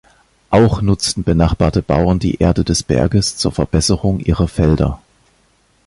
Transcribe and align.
Auch 0.49 0.81
nutzten 0.81 1.23
benachbarte 1.23 1.83
Bauern 1.83 2.17
die 2.17 2.37
Erde 2.39 2.63
des 2.63 2.81
Berges 2.81 3.37
zur 3.37 3.51
Verbesserung 3.51 4.19
ihrer 4.19 4.47
Felder. 4.47 4.99